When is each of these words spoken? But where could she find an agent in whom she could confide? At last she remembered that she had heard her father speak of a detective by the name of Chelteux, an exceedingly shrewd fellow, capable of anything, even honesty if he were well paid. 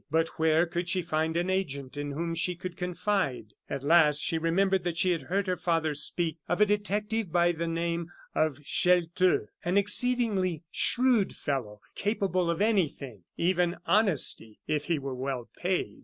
But 0.09 0.29
where 0.39 0.65
could 0.65 0.89
she 0.89 1.03
find 1.03 1.37
an 1.37 1.51
agent 1.51 1.95
in 1.95 2.13
whom 2.13 2.33
she 2.33 2.55
could 2.55 2.75
confide? 2.75 3.53
At 3.69 3.83
last 3.83 4.17
she 4.19 4.39
remembered 4.39 4.83
that 4.83 4.97
she 4.97 5.11
had 5.11 5.21
heard 5.21 5.45
her 5.45 5.55
father 5.55 5.93
speak 5.93 6.39
of 6.49 6.59
a 6.59 6.65
detective 6.65 7.31
by 7.31 7.51
the 7.51 7.67
name 7.67 8.07
of 8.33 8.63
Chelteux, 8.63 9.45
an 9.63 9.77
exceedingly 9.77 10.63
shrewd 10.71 11.35
fellow, 11.35 11.81
capable 11.93 12.49
of 12.49 12.63
anything, 12.63 13.25
even 13.37 13.77
honesty 13.85 14.59
if 14.65 14.85
he 14.85 14.97
were 14.97 15.13
well 15.13 15.51
paid. 15.55 15.99